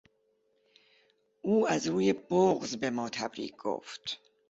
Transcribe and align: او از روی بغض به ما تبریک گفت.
او 1.41 1.67
از 1.69 1.87
روی 1.87 2.13
بغض 2.13 2.75
به 2.77 2.89
ما 2.89 3.09
تبریک 3.09 3.55
گفت. 3.57 4.19